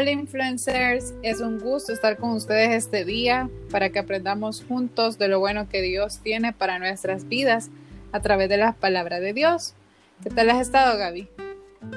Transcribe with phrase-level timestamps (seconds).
[0.00, 5.28] Hola influencers, es un gusto estar con ustedes este día para que aprendamos juntos de
[5.28, 7.68] lo bueno que Dios tiene para nuestras vidas
[8.10, 9.74] a través de las palabras de Dios.
[10.22, 11.28] ¿Qué tal has estado Gaby?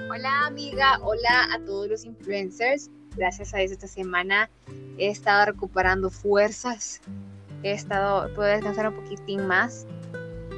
[0.10, 2.90] Hola amiga, hola a todos los influencers.
[3.16, 4.50] Gracias a Dios esta semana
[4.98, 7.00] he estado recuperando fuerzas,
[7.64, 9.88] he estado, puedo descansar un poquitín más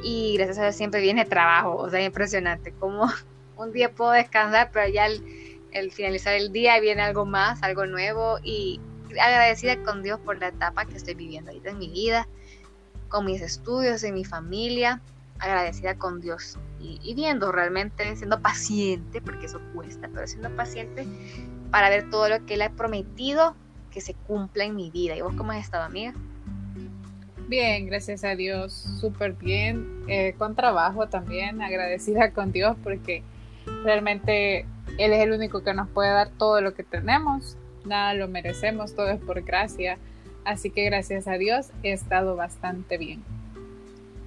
[0.02, 3.08] y gracias a Dios siempre viene trabajo, o sea, impresionante, como
[3.56, 5.45] un día puedo descansar, pero ya el
[5.76, 8.80] el finalizar el día viene algo más, algo nuevo y
[9.22, 12.28] agradecida con Dios por la etapa que estoy viviendo ahorita en mi vida,
[13.10, 15.02] con mis estudios, en mi familia,
[15.38, 21.06] agradecida con Dios y, viendo realmente, siendo paciente, porque eso cuesta, pero siendo paciente
[21.72, 23.54] para ver todo lo que Él ha prometido
[23.92, 25.18] que se cumpla en mi vida.
[25.18, 26.14] ¿Y vos cómo has estado, amiga?
[27.50, 33.24] Bien, gracias a Dios, súper bien, eh, con trabajo también, agradecida con Dios porque
[33.84, 34.66] realmente
[34.98, 37.58] él es el único que nos puede dar todo lo que tenemos.
[37.86, 39.98] Nada lo merecemos, todo es por gracia.
[40.44, 43.24] Así que gracias a Dios he estado bastante bien.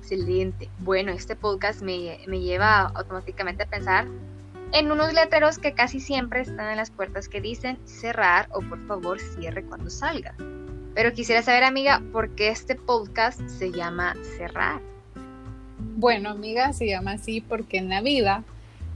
[0.01, 0.69] Excelente.
[0.79, 4.07] Bueno, este podcast me, me lleva automáticamente a pensar
[4.73, 8.85] en unos letreros que casi siempre están en las puertas que dicen cerrar o por
[8.87, 10.35] favor cierre cuando salga.
[10.95, 14.81] Pero quisiera saber, amiga, por qué este podcast se llama cerrar.
[15.97, 18.45] Bueno, amiga, se llama así porque en la vida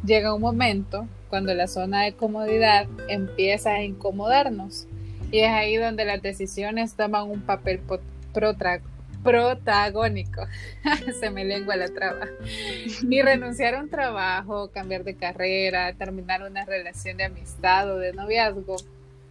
[0.04, 4.86] llega un momento cuando la zona de comodidad empieza a incomodarnos.
[5.30, 7.80] Y es ahí donde las decisiones toman un papel
[9.22, 10.42] protagónico.
[11.18, 12.26] Se me lengua la traba.
[13.08, 18.12] Y renunciar a un trabajo, cambiar de carrera, terminar una relación de amistad o de
[18.12, 18.76] noviazgo,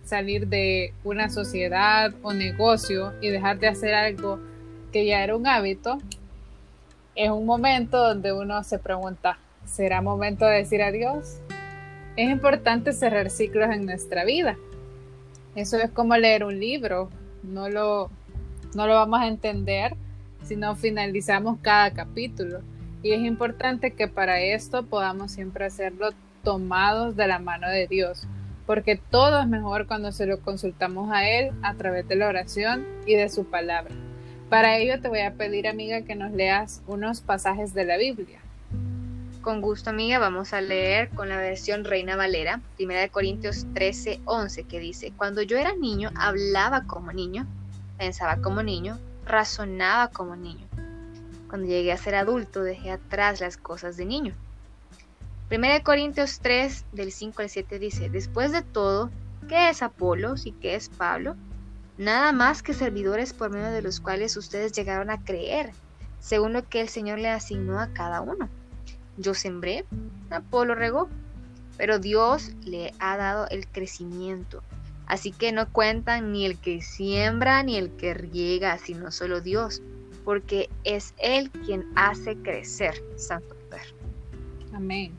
[0.04, 4.40] salir de una sociedad o negocio y dejar de hacer algo
[4.92, 6.00] que ya era un hábito,
[7.14, 11.40] es un momento donde uno se pregunta, ¿será momento de decir adiós?
[12.17, 14.58] Es importante cerrar ciclos en nuestra vida.
[15.55, 17.10] Eso es como leer un libro.
[17.44, 18.10] No lo,
[18.76, 19.95] no lo vamos a entender
[20.44, 22.61] si no finalizamos cada capítulo.
[23.02, 26.10] Y es importante que para esto podamos siempre hacerlo
[26.44, 28.28] tomados de la mano de Dios,
[28.66, 32.86] porque todo es mejor cuando se lo consultamos a Él a través de la oración
[33.05, 33.93] y de su palabra.
[34.49, 38.41] Para ello te voy a pedir, amiga, que nos leas unos pasajes de la Biblia.
[39.42, 44.66] Con gusto, amiga, vamos a leer con la versión Reina Valera, 1 Corintios 13, 11,
[44.66, 47.48] que dice, Cuando yo era niño, hablaba como niño,
[47.98, 50.68] pensaba como niño, razonaba como niño.
[51.50, 54.36] Cuando llegué a ser adulto, dejé atrás las cosas de niño.
[55.50, 59.10] 1 Corintios 3, del 5 al 7 dice, Después de todo,
[59.50, 61.36] ¿qué es Apolos y qué es Pablo?
[61.98, 65.72] Nada más que servidores por medio de los cuales ustedes llegaron a creer,
[66.20, 68.48] según lo que el Señor le asignó a cada uno
[69.17, 69.86] yo sembré,
[70.30, 71.10] Apolo regó,
[71.77, 74.64] pero Dios le ha dado el crecimiento.
[75.05, 79.82] Así que no cuentan ni el que siembra ni el que riega, sino solo Dios,
[80.23, 83.94] porque es Él quien hace crecer, Santo Poder.
[84.73, 85.11] Amén.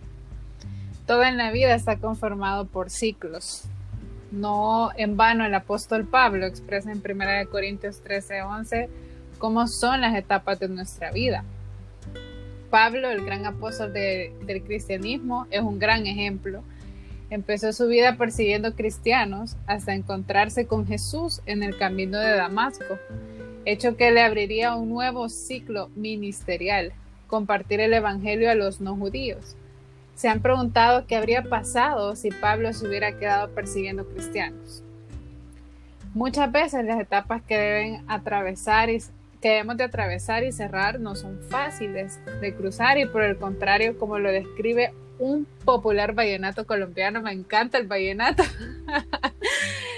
[1.07, 3.65] Todo en la vida está conformado por ciclos.
[4.31, 8.89] No en vano el apóstol Pablo expresa en 1 Corintios 13, 11
[9.43, 11.45] cómo son las etapas de nuestra vida.
[12.73, 16.63] Pablo, el gran apóstol del cristianismo, es un gran ejemplo.
[17.29, 22.99] Empezó su vida persiguiendo cristianos hasta encontrarse con Jesús en el camino de Damasco,
[23.67, 26.95] hecho que le abriría un nuevo ciclo ministerial,
[27.27, 29.55] compartir el Evangelio a los no judíos.
[30.15, 34.83] Se han preguntado qué habría pasado si Pablo se hubiera quedado persiguiendo cristianos.
[36.15, 39.03] Muchas veces las etapas que deben atravesar y
[39.43, 43.99] que debemos de atravesar y cerrar no son fáciles de cruzar y por el contrario,
[43.99, 48.45] como lo describe un popular vallenato colombiano, me encanta el vallenato.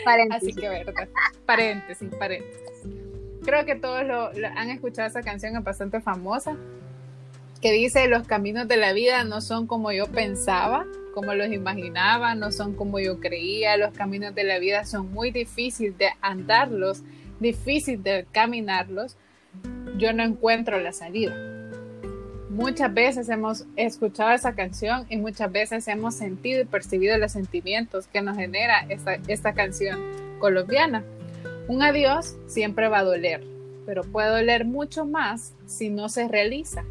[0.05, 0.49] Paréntesis.
[0.49, 1.09] Así que verdad,
[1.45, 2.63] paréntesis, paréntesis.
[3.45, 6.57] Creo que todos lo, han escuchado esa canción, es bastante famosa,
[7.61, 12.35] que dice, los caminos de la vida no son como yo pensaba, como los imaginaba,
[12.35, 17.03] no son como yo creía, los caminos de la vida son muy difíciles de andarlos,
[17.41, 19.19] difícil de caminarlos,
[19.97, 21.35] yo no encuentro la salida.
[22.51, 28.07] Muchas veces hemos escuchado esa canción y muchas veces hemos sentido y percibido los sentimientos
[28.07, 29.99] que nos genera esta, esta canción
[30.39, 31.03] colombiana.
[31.67, 33.43] Un adiós siempre va a doler,
[33.87, 36.85] pero puede doler mucho más si no se realiza.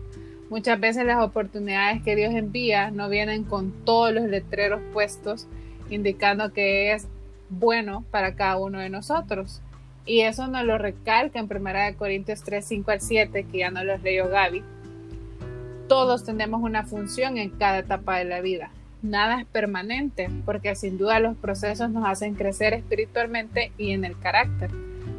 [0.49, 5.47] Muchas veces las oportunidades que Dios envía no vienen con todos los letreros puestos
[5.89, 7.07] indicando que es
[7.49, 9.61] bueno para cada uno de nosotros.
[10.05, 13.83] Y eso nos lo recalca en 1 Corintios 3, 5 al 7, que ya no
[13.83, 14.63] los leyó Gaby.
[15.87, 18.71] Todos tenemos una función en cada etapa de la vida.
[19.01, 24.17] nada es permanente, porque sin duda los procesos nos hacen crecer espiritualmente y en el
[24.17, 24.71] carácter.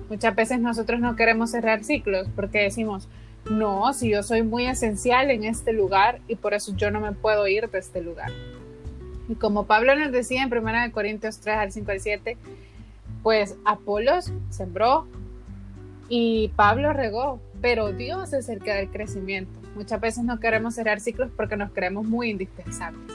[0.09, 3.09] Muchas veces nosotros no queremos cerrar ciclos porque decimos,
[3.51, 7.13] no, si yo soy muy esencial en este lugar y por eso yo no me
[7.13, 8.31] puedo ir de este lugar.
[9.29, 12.37] Y como Pablo nos decía en 1 Corintios 3 al 5 al 7,
[13.25, 15.09] pues Apolos sembró
[16.11, 19.59] y Pablo regó, pero Dios es el que da el crecimiento.
[19.75, 23.11] Muchas veces no queremos cerrar ciclos porque nos creemos muy indispensables.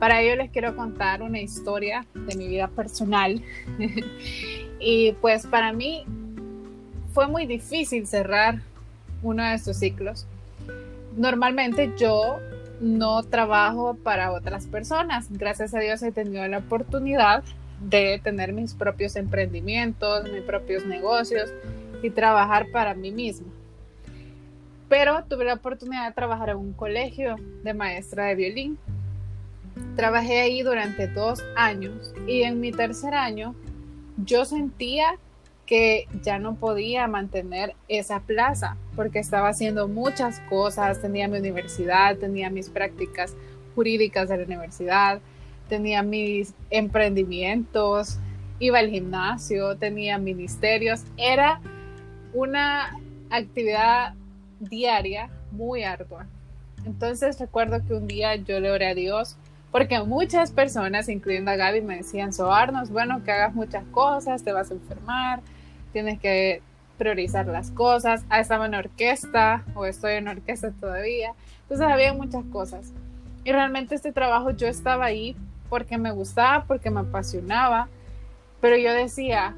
[0.00, 3.40] Para ello les quiero contar una historia de mi vida personal.
[4.80, 6.04] y pues para mí
[7.14, 8.60] fue muy difícil cerrar
[9.22, 10.26] uno de estos ciclos.
[11.16, 12.40] Normalmente yo
[12.80, 15.28] no trabajo para otras personas.
[15.30, 17.44] Gracias a Dios he tenido la oportunidad
[17.80, 21.50] de tener mis propios emprendimientos, mis propios negocios
[22.02, 23.48] y trabajar para mí misma.
[24.88, 28.78] Pero tuve la oportunidad de trabajar en un colegio de maestra de violín.
[29.96, 33.54] Trabajé ahí durante dos años y en mi tercer año
[34.24, 35.18] yo sentía
[35.66, 42.16] que ya no podía mantener esa plaza porque estaba haciendo muchas cosas, tenía mi universidad,
[42.16, 43.34] tenía mis prácticas
[43.74, 45.20] jurídicas de la universidad,
[45.68, 48.18] tenía mis emprendimientos,
[48.58, 51.60] iba al gimnasio, tenía ministerios, era
[52.32, 52.98] una
[53.30, 54.14] actividad
[54.60, 56.26] diaria muy ardua.
[56.84, 59.36] Entonces recuerdo que un día yo le oré a Dios
[59.72, 64.52] porque muchas personas, incluyendo a Gaby, me decían, Soarnos, bueno, que hagas muchas cosas, te
[64.52, 65.40] vas a enfermar,
[65.92, 66.62] tienes que
[66.96, 68.24] priorizar las cosas.
[68.30, 71.32] Ah, estaba en orquesta o estoy en orquesta todavía.
[71.62, 72.92] Entonces había muchas cosas.
[73.44, 75.36] Y realmente este trabajo yo estaba ahí
[75.68, 77.88] porque me gustaba, porque me apasionaba,
[78.60, 79.54] pero yo decía,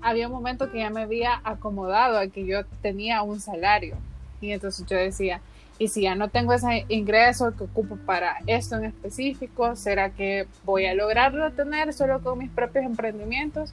[0.00, 3.96] había un momento que ya me había acomodado a que yo tenía un salario.
[4.40, 5.40] Y entonces yo decía,
[5.78, 10.46] y si ya no tengo ese ingreso que ocupo para esto en específico, ¿será que
[10.64, 13.72] voy a lograrlo tener solo con mis propios emprendimientos?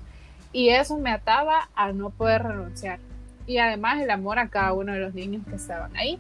[0.52, 3.00] Y eso me ataba a no poder renunciar.
[3.46, 6.20] Y además el amor a cada uno de los niños que estaban ahí.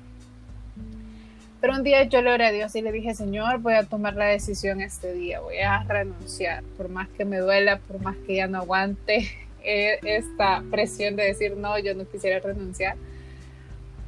[1.61, 4.15] Pero un día yo le oré a Dios y le dije, Señor, voy a tomar
[4.15, 8.35] la decisión este día, voy a renunciar, por más que me duela, por más que
[8.35, 9.29] ya no aguante
[9.63, 12.95] eh, esta presión de decir, no, yo no quisiera renunciar,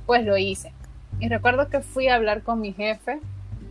[0.05, 0.71] pues lo hice.
[1.19, 3.19] Y recuerdo que fui a hablar con mi jefe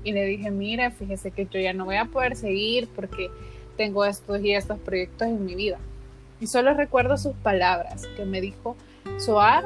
[0.05, 3.31] y le dije, mire, fíjese que yo ya no voy a poder seguir porque
[3.77, 5.79] tengo estos y estos proyectos en mi vida.
[6.39, 8.77] Y solo recuerdo sus palabras, que me dijo,
[9.19, 9.65] Soar,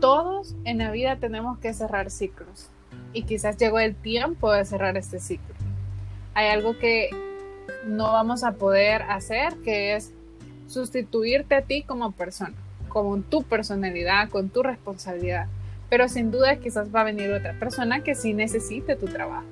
[0.00, 2.68] todos en la vida tenemos que cerrar ciclos
[3.12, 5.54] y quizás llegó el tiempo de cerrar este ciclo.
[6.34, 7.10] Hay algo que
[7.86, 10.12] no vamos a poder hacer, que es
[10.66, 12.54] sustituirte a ti como persona,
[12.88, 15.46] con tu personalidad, con tu responsabilidad.
[15.88, 19.46] Pero sin duda quizás va a venir otra persona que sí necesite tu trabajo.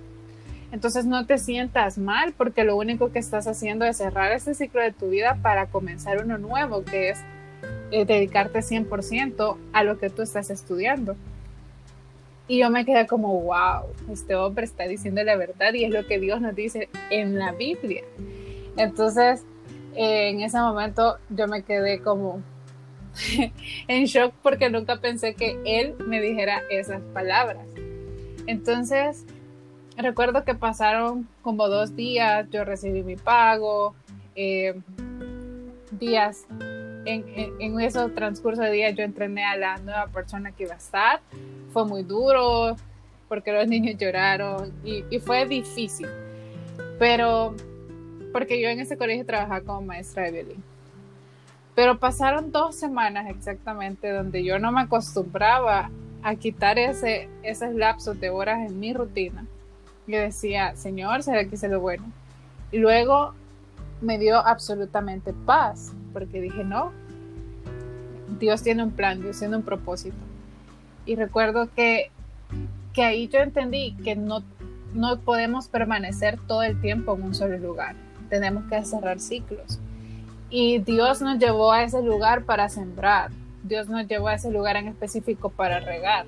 [0.71, 4.83] Entonces no te sientas mal porque lo único que estás haciendo es cerrar este ciclo
[4.83, 7.19] de tu vida para comenzar uno nuevo, que es
[7.91, 11.17] eh, dedicarte 100% a lo que tú estás estudiando.
[12.47, 16.07] Y yo me quedé como, wow, este hombre está diciendo la verdad y es lo
[16.07, 18.03] que Dios nos dice en la Biblia.
[18.77, 19.45] Entonces,
[19.95, 22.43] eh, en ese momento yo me quedé como
[23.89, 27.67] en shock porque nunca pensé que él me dijera esas palabras.
[28.47, 29.27] Entonces,
[29.97, 33.95] recuerdo que pasaron como dos días, yo recibí mi pago,
[34.37, 34.75] eh,
[35.91, 36.47] días
[37.05, 37.25] en,
[37.59, 41.21] en, ese transcurso de días yo entrené a la nueva persona que iba a estar.
[41.73, 42.77] Fue muy duro
[43.29, 46.09] porque los niños lloraron y, y fue difícil.
[46.99, 47.55] Pero
[48.33, 50.63] porque yo en ese colegio trabajaba como maestra de violín.
[51.75, 55.91] Pero pasaron dos semanas exactamente donde yo no me acostumbraba
[56.23, 59.47] a quitar ese, esos lapsos de horas en mi rutina.
[60.07, 62.05] Yo decía, Señor, será que hice lo bueno.
[62.73, 63.35] Y luego
[64.01, 66.93] me dio absolutamente paz, porque dije, no,
[68.39, 70.17] Dios tiene un plan, Dios tiene un propósito.
[71.07, 72.11] Y recuerdo que,
[72.93, 74.43] que ahí yo entendí que no,
[74.95, 77.97] no podemos permanecer todo el tiempo en un solo lugar,
[78.29, 79.79] tenemos que cerrar ciclos.
[80.51, 83.31] Y Dios nos llevó a ese lugar para sembrar,
[83.63, 86.27] Dios nos llevó a ese lugar en específico para regar,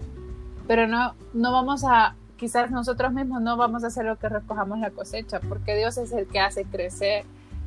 [0.67, 4.79] pero no, no vamos a, quizás nosotros mismos no vamos a hacer lo que recojamos
[4.79, 7.25] la cosecha, porque Dios es el que hace crecer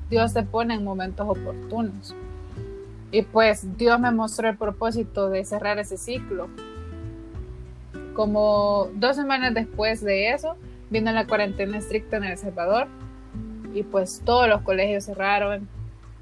[0.10, 2.16] Dios te pone en momentos oportunos.
[3.12, 6.50] Y pues Dios me mostró el propósito de cerrar ese ciclo.
[8.16, 10.56] Como dos semanas después de eso,
[10.90, 12.88] vino la cuarentena estricta en El Salvador
[13.74, 15.68] y pues todos los colegios cerraron,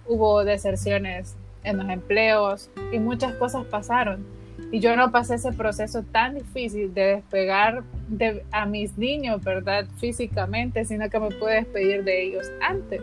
[0.08, 4.26] hubo deserciones en los empleos y muchas cosas pasaron.
[4.72, 9.86] Y yo no pasé ese proceso tan difícil de despegar de, a mis niños, ¿verdad?
[9.98, 13.02] Físicamente, sino que me pude despedir de ellos antes.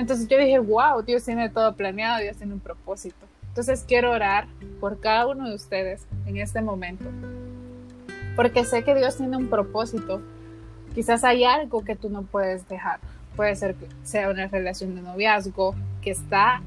[0.00, 3.26] Entonces yo dije, wow, Dios tiene todo planeado, Dios tiene un propósito.
[3.48, 4.46] Entonces quiero orar
[4.80, 7.04] por cada uno de ustedes en este momento.
[8.34, 10.22] Porque sé que Dios tiene un propósito.
[10.94, 12.98] Quizás hay algo que tú no puedes dejar.
[13.36, 16.62] Puede ser que sea una relación de noviazgo que está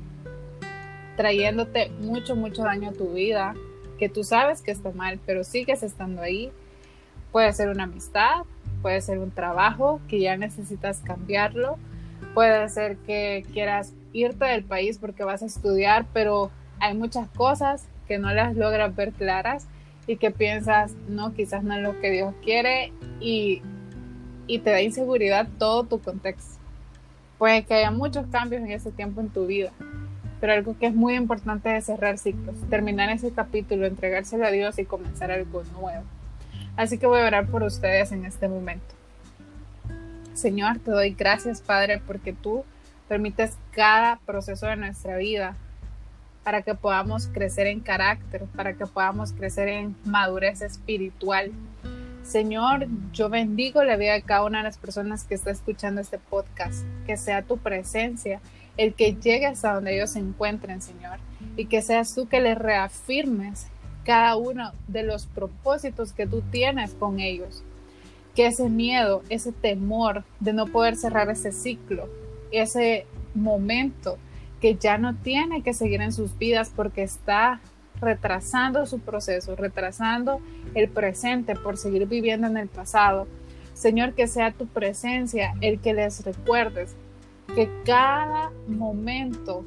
[1.17, 3.55] trayéndote mucho, mucho daño a tu vida,
[3.97, 6.51] que tú sabes que está mal, pero sigues estando ahí.
[7.31, 8.43] Puede ser una amistad,
[8.83, 11.79] puede ser un trabajo que ya necesitas cambiarlo,
[12.34, 17.88] puede ser que quieras irte del país porque vas a estudiar, pero hay muchas cosas
[18.08, 19.68] que no las logras ver claras
[20.08, 23.62] y que piensas, no, quizás no es lo que Dios quiere y,
[24.48, 26.60] y te da inseguridad todo tu contexto.
[27.38, 29.72] Puede que haya muchos cambios en ese tiempo en tu vida
[30.44, 34.77] pero algo que es muy importante es cerrar ciclos, terminar ese capítulo, entregárselo a Dios
[34.77, 36.03] y comenzar algo nuevo.
[36.75, 38.92] Así que voy a orar por ustedes en este momento.
[40.33, 42.63] Señor, te doy gracias, Padre, porque tú
[43.07, 45.55] permites cada proceso de nuestra vida
[46.43, 51.51] para que podamos crecer en carácter, para que podamos crecer en madurez espiritual.
[52.23, 56.17] Señor, yo bendigo la vida de cada una de las personas que está escuchando este
[56.17, 58.41] podcast, que sea tu presencia
[58.77, 61.19] el que llegue hasta donde ellos se encuentren, Señor,
[61.55, 63.67] y que seas tú que les reafirmes
[64.03, 67.63] cada uno de los propósitos que tú tienes con ellos.
[68.35, 72.09] Que ese miedo, ese temor de no poder cerrar ese ciclo,
[72.51, 74.17] ese momento
[74.59, 77.59] que ya no tiene que seguir en sus vidas porque está
[77.99, 80.39] retrasando su proceso, retrasando
[80.73, 83.27] el presente por seguir viviendo en el pasado.
[83.73, 86.95] Señor, que sea tu presencia el que les recuerdes
[87.55, 89.65] que cada momento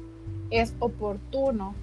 [0.49, 1.75] es oportuno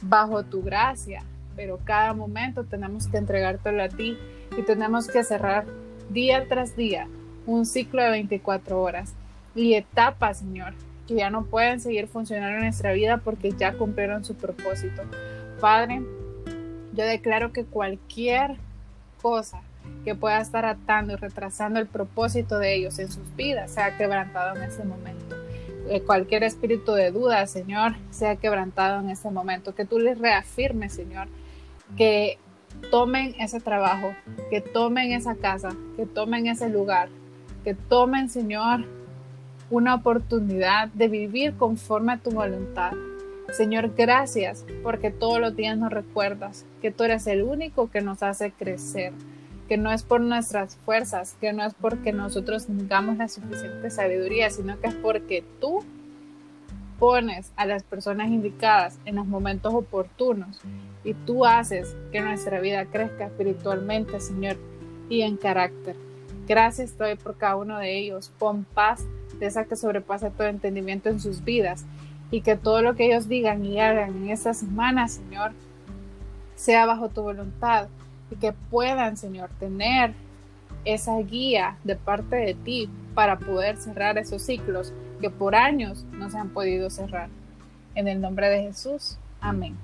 [0.00, 1.22] bajo tu gracia,
[1.56, 4.16] pero cada momento tenemos que entregártelo a ti
[4.56, 5.66] y tenemos que cerrar
[6.10, 7.08] día tras día
[7.46, 9.14] un ciclo de 24 horas
[9.54, 10.74] y etapas, Señor,
[11.06, 15.02] que ya no pueden seguir funcionando en nuestra vida porque ya cumplieron su propósito.
[15.60, 16.02] Padre,
[16.92, 18.56] yo declaro que cualquier
[19.20, 19.62] cosa
[20.04, 24.56] que pueda estar atando y retrasando el propósito de ellos en sus vidas sea quebrantado
[24.56, 25.36] en ese momento.
[25.88, 29.74] Eh, cualquier espíritu de duda, Señor, sea quebrantado en este momento.
[29.74, 31.28] Que tú les reafirmes, Señor,
[31.96, 32.38] que
[32.90, 34.14] tomen ese trabajo,
[34.50, 37.08] que tomen esa casa, que tomen ese lugar,
[37.64, 38.84] que tomen, Señor,
[39.70, 42.92] una oportunidad de vivir conforme a tu voluntad.
[43.52, 48.22] Señor, gracias porque todos los días nos recuerdas que tú eres el único que nos
[48.22, 49.12] hace crecer
[49.70, 54.50] que no es por nuestras fuerzas, que no es porque nosotros tengamos la suficiente sabiduría,
[54.50, 55.84] sino que es porque tú
[56.98, 60.60] pones a las personas indicadas en los momentos oportunos
[61.04, 64.56] y tú haces que nuestra vida crezca espiritualmente, Señor,
[65.08, 65.96] y en carácter.
[66.46, 68.32] Gracias estoy por cada uno de ellos.
[68.38, 69.04] Pon paz
[69.38, 71.86] de esa que sobrepasa todo entendimiento en sus vidas
[72.30, 75.52] y que todo lo que ellos digan y hagan en esta semana, Señor,
[76.54, 77.88] sea bajo tu voluntad
[78.30, 80.14] y que puedan, Señor, tener
[80.84, 86.30] esa guía de parte de ti para poder cerrar esos ciclos que por años no
[86.30, 87.28] se han podido cerrar.
[87.94, 89.76] En el nombre de Jesús, amén.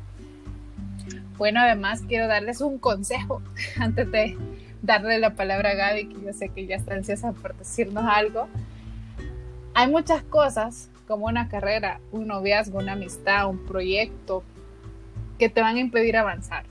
[1.38, 3.42] Bueno, además quiero darles un consejo
[3.78, 4.36] antes de
[4.82, 8.48] darle la palabra a Gaby, que yo sé que ya está ansiosa por decirnos algo.
[9.74, 14.42] Hay muchas cosas como una carrera, un noviazgo, una amistad, un proyecto
[15.38, 16.64] que te van a impedir avanzar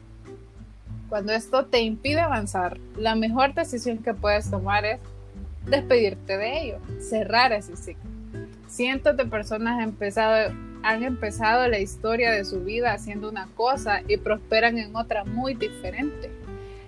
[1.09, 4.99] cuando esto te impide avanzar, la mejor decisión que puedes tomar es
[5.65, 8.09] despedirte de ello, cerrar ese ciclo.
[8.67, 10.53] Cientos de personas han empezado,
[10.85, 15.55] han empezado la historia de su vida haciendo una cosa y prosperan en otra muy
[15.55, 16.29] diferente.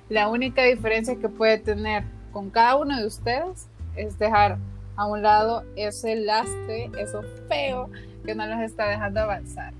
[0.08, 4.60] La única diferencia que puede tener con cada uno de ustedes es dejar
[4.96, 7.90] a un lado ese lastre, eso feo
[8.24, 9.74] que no los está dejando avanzar.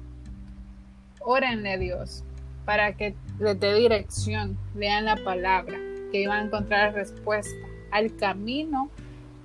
[1.22, 2.24] Órenle a Dios,
[2.66, 5.78] para que les dé dirección, lean la palabra,
[6.12, 8.90] que iban a encontrar respuesta al camino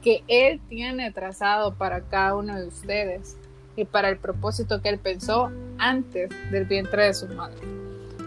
[0.02, 3.36] que Él tiene trazado para cada uno de ustedes
[3.76, 7.60] y para el propósito que Él pensó antes del vientre de su madre.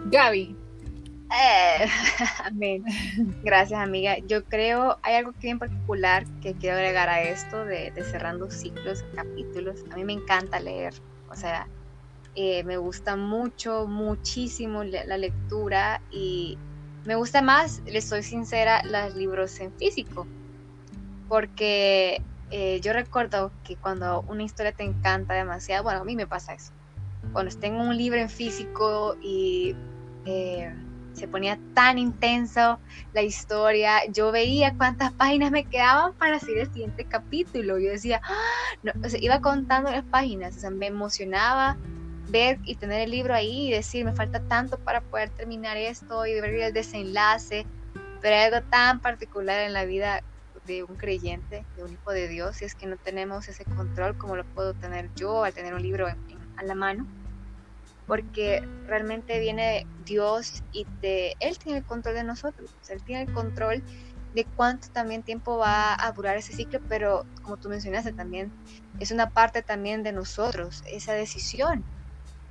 [0.05, 0.55] Gaby.
[1.31, 1.87] Eh,
[2.43, 2.83] amén.
[3.43, 4.17] Gracias, amiga.
[4.27, 9.03] Yo creo, hay algo que en particular que quiero agregar a esto de, cerrando ciclos,
[9.15, 9.83] capítulos.
[9.91, 10.93] A mí me encanta leer.
[11.29, 11.67] O sea,
[12.35, 16.57] eh, me gusta mucho, muchísimo la, lectura y
[17.05, 20.27] me gusta más, le soy sincera, los libros en físico.
[21.27, 22.21] Porque
[22.51, 26.53] eh, yo recuerdo que cuando una historia te encanta demasiado, bueno, a mí me pasa
[26.53, 26.71] eso.
[27.33, 29.75] Cuando tengo un libro en físico y
[30.25, 30.73] eh,
[31.15, 32.79] se ponía tan intenso
[33.13, 33.99] la historia.
[34.11, 37.79] Yo veía cuántas páginas me quedaban para hacer el siguiente capítulo.
[37.79, 39.07] Yo decía, ¡Ah!
[39.19, 41.77] iba contando las páginas, o sea, me emocionaba
[42.29, 46.25] ver y tener el libro ahí y decir, me falta tanto para poder terminar esto
[46.25, 47.65] y ver el desenlace.
[48.21, 50.21] Pero hay algo tan particular en la vida
[50.65, 54.17] de un creyente, de un hijo de Dios, y es que no tenemos ese control
[54.17, 57.07] como lo puedo tener yo al tener un libro a la mano
[58.07, 63.33] porque realmente viene Dios y de, Él tiene el control de nosotros, Él tiene el
[63.33, 63.83] control
[64.33, 68.51] de cuánto también tiempo va a durar ese ciclo, pero como tú mencionaste también,
[68.99, 71.83] es una parte también de nosotros, esa decisión.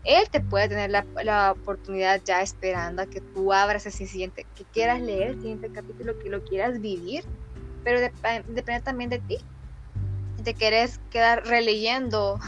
[0.02, 4.47] Él te puede tener la, la oportunidad ya esperando a que tú abras ese siguiente,
[4.54, 7.25] que quieras leer el siguiente capítulo, que lo quieras vivir,
[7.84, 9.38] pero depende también de ti.
[10.36, 12.40] Si te quieres quedar releyendo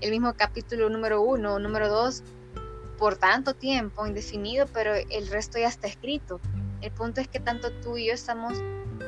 [0.00, 2.22] el mismo capítulo número uno número dos
[2.98, 6.40] por tanto tiempo indefinido, pero el resto ya está escrito.
[6.80, 8.54] El punto es que tanto tú y yo estamos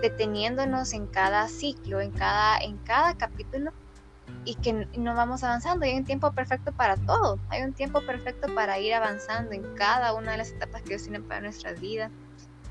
[0.03, 3.73] deteniéndonos en cada ciclo, en cada, en cada capítulo
[4.45, 5.85] y que no vamos avanzando.
[5.85, 7.39] Hay un tiempo perfecto para todo.
[7.49, 11.03] Hay un tiempo perfecto para ir avanzando en cada una de las etapas que Dios
[11.03, 12.11] tiene para nuestra vida.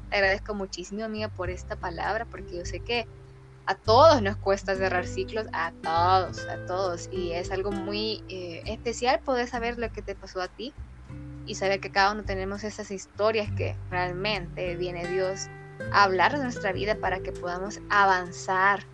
[0.09, 3.07] Te agradezco muchísimo, amiga, por esta palabra, porque yo sé que
[3.65, 7.09] a todos nos cuesta cerrar ciclos, a todos, a todos.
[7.11, 10.73] Y es algo muy eh, especial poder saber lo que te pasó a ti
[11.45, 15.47] y saber que cada uno tenemos esas historias que realmente viene Dios
[15.91, 18.85] a hablar de nuestra vida para que podamos avanzar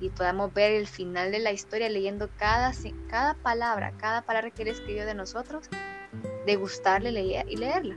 [0.00, 2.72] y podamos ver el final de la historia leyendo cada,
[3.08, 5.68] cada palabra, cada palabra que Él escribió de nosotros,
[6.44, 7.96] degustarle leer y leerla.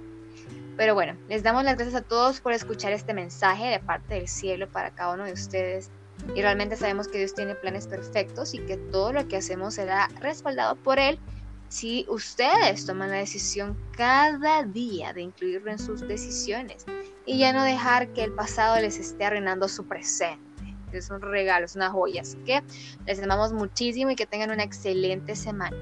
[0.79, 4.29] Pero bueno, les damos las gracias a todos por escuchar este mensaje de parte del
[4.29, 5.91] cielo para cada uno de ustedes.
[6.35, 10.07] Y realmente sabemos que Dios tiene planes perfectos y que todo lo que hacemos será
[10.21, 11.19] respaldado por Él
[11.67, 16.85] si ustedes toman la decisión cada día de incluirlo en sus decisiones
[17.25, 20.39] y ya no dejar que el pasado les esté arruinando su presente.
[20.93, 22.21] Es un regalo, es una joya.
[22.21, 22.63] Así que
[23.05, 25.75] les amamos muchísimo y que tengan una excelente semana.